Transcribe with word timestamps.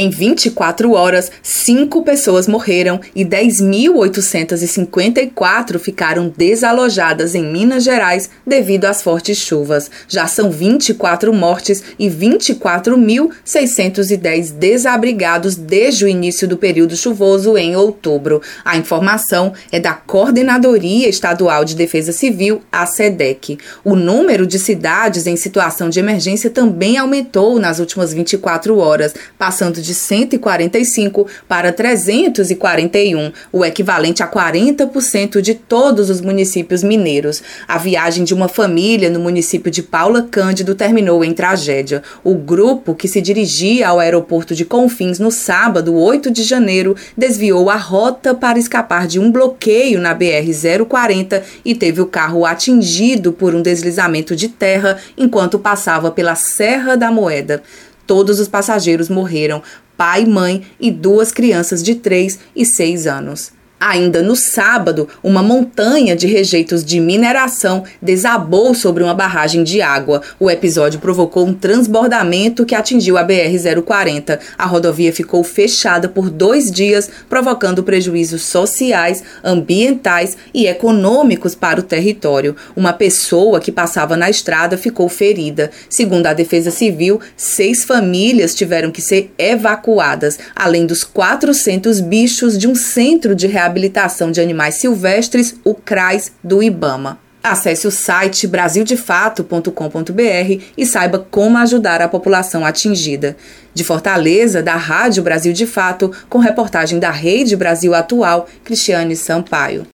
Em 0.00 0.10
24 0.10 0.92
horas, 0.92 1.28
cinco 1.42 2.04
pessoas 2.04 2.46
morreram 2.46 3.00
e 3.16 3.24
10.854 3.24 5.76
ficaram 5.80 6.32
desalojadas 6.36 7.34
em 7.34 7.42
Minas 7.42 7.82
Gerais 7.82 8.30
devido 8.46 8.84
às 8.84 9.02
fortes 9.02 9.38
chuvas. 9.38 9.90
Já 10.06 10.28
são 10.28 10.52
24 10.52 11.34
mortes 11.34 11.82
e 11.98 12.08
24.610 12.08 14.52
desabrigados 14.52 15.56
desde 15.56 16.04
o 16.04 16.08
início 16.08 16.46
do 16.46 16.56
período 16.56 16.96
chuvoso 16.96 17.58
em 17.58 17.74
outubro. 17.74 18.40
A 18.64 18.76
informação 18.76 19.52
é 19.72 19.80
da 19.80 19.94
Coordenadoria 19.94 21.08
Estadual 21.08 21.64
de 21.64 21.74
Defesa 21.74 22.12
Civil, 22.12 22.62
a 22.70 22.86
SEDEC. 22.86 23.58
O 23.82 23.96
número 23.96 24.46
de 24.46 24.60
cidades 24.60 25.26
em 25.26 25.36
situação 25.36 25.90
de 25.90 25.98
emergência 25.98 26.50
também 26.50 26.96
aumentou 26.96 27.58
nas 27.58 27.80
últimas 27.80 28.12
24 28.12 28.78
horas, 28.78 29.12
passando 29.36 29.87
de 29.87 29.87
145 29.94 31.26
para 31.46 31.72
341, 31.72 33.32
o 33.52 33.64
equivalente 33.64 34.22
a 34.22 34.28
40% 34.28 35.40
de 35.40 35.54
todos 35.54 36.10
os 36.10 36.20
municípios 36.20 36.82
mineiros. 36.82 37.42
A 37.66 37.78
viagem 37.78 38.24
de 38.24 38.34
uma 38.34 38.48
família 38.48 39.10
no 39.10 39.20
município 39.20 39.70
de 39.70 39.82
Paula 39.82 40.22
Cândido 40.30 40.74
terminou 40.74 41.24
em 41.24 41.32
tragédia. 41.32 42.02
O 42.22 42.34
grupo 42.34 42.94
que 42.94 43.08
se 43.08 43.20
dirigia 43.20 43.88
ao 43.88 43.98
aeroporto 43.98 44.54
de 44.54 44.64
Confins 44.64 45.18
no 45.18 45.30
sábado, 45.30 45.94
8 45.94 46.30
de 46.30 46.42
janeiro, 46.42 46.96
desviou 47.16 47.70
a 47.70 47.76
rota 47.76 48.34
para 48.34 48.58
escapar 48.58 49.06
de 49.06 49.18
um 49.18 49.30
bloqueio 49.30 50.00
na 50.00 50.14
BR-040 50.14 51.42
e 51.64 51.74
teve 51.74 52.00
o 52.00 52.06
carro 52.06 52.44
atingido 52.44 53.32
por 53.32 53.54
um 53.54 53.62
deslizamento 53.62 54.34
de 54.34 54.48
terra 54.48 54.98
enquanto 55.16 55.58
passava 55.58 56.10
pela 56.10 56.34
Serra 56.34 56.96
da 56.96 57.10
Moeda. 57.10 57.62
Todos 58.08 58.40
os 58.40 58.48
passageiros 58.48 59.10
morreram, 59.10 59.62
pai, 59.94 60.24
mãe 60.24 60.64
e 60.80 60.90
duas 60.90 61.30
crianças 61.30 61.82
de 61.82 61.94
3 61.94 62.38
e 62.56 62.64
6 62.64 63.06
anos. 63.06 63.52
Ainda 63.80 64.22
no 64.22 64.34
sábado, 64.34 65.08
uma 65.22 65.40
montanha 65.40 66.16
de 66.16 66.26
rejeitos 66.26 66.84
de 66.84 66.98
mineração 66.98 67.84
desabou 68.02 68.74
sobre 68.74 69.04
uma 69.04 69.14
barragem 69.14 69.62
de 69.62 69.80
água. 69.80 70.20
O 70.40 70.50
episódio 70.50 70.98
provocou 70.98 71.46
um 71.46 71.54
transbordamento 71.54 72.66
que 72.66 72.74
atingiu 72.74 73.16
a 73.16 73.24
BR-040. 73.24 74.40
A 74.58 74.66
rodovia 74.66 75.12
ficou 75.12 75.44
fechada 75.44 76.08
por 76.08 76.28
dois 76.28 76.72
dias, 76.72 77.08
provocando 77.28 77.84
prejuízos 77.84 78.42
sociais, 78.42 79.22
ambientais 79.44 80.36
e 80.52 80.66
econômicos 80.66 81.54
para 81.54 81.78
o 81.78 81.84
território. 81.84 82.56
Uma 82.74 82.92
pessoa 82.92 83.60
que 83.60 83.70
passava 83.70 84.16
na 84.16 84.28
estrada 84.28 84.76
ficou 84.76 85.08
ferida. 85.08 85.70
Segundo 85.88 86.26
a 86.26 86.34
Defesa 86.34 86.72
Civil, 86.72 87.20
seis 87.36 87.84
famílias 87.84 88.56
tiveram 88.56 88.90
que 88.90 89.00
ser 89.00 89.32
evacuadas, 89.38 90.36
além 90.56 90.84
dos 90.84 91.04
400 91.04 92.00
bichos 92.00 92.58
de 92.58 92.66
um 92.66 92.74
centro 92.74 93.36
de 93.36 93.46
reabilitação 93.46 93.67
reabilitação 93.68 94.30
de 94.30 94.40
animais 94.40 94.76
silvestres, 94.76 95.56
o 95.62 95.74
CRAS 95.74 96.32
do 96.42 96.62
IBAMA. 96.62 97.18
Acesse 97.42 97.86
o 97.86 97.90
site 97.90 98.46
brasildefato.com.br 98.46 100.62
e 100.76 100.86
saiba 100.86 101.26
como 101.30 101.58
ajudar 101.58 102.02
a 102.02 102.08
população 102.08 102.66
atingida. 102.66 103.36
De 103.72 103.84
Fortaleza, 103.84 104.62
da 104.62 104.74
Rádio 104.74 105.22
Brasil 105.22 105.52
de 105.52 105.66
Fato, 105.66 106.10
com 106.28 106.38
reportagem 106.38 106.98
da 106.98 107.10
Rede 107.10 107.56
Brasil 107.56 107.94
Atual, 107.94 108.48
Cristiane 108.64 109.14
Sampaio. 109.14 109.86